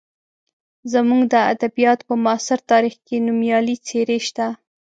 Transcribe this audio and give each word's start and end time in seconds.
زموږ 0.93 1.21
د 1.33 1.35
ادبیاتو 1.53 2.03
په 2.09 2.15
معاصر 2.23 2.59
تاریخ 2.71 2.95
کې 3.05 3.15
نومیالۍ 3.25 3.75
څېرې 3.87 4.17
شته. 4.27 4.47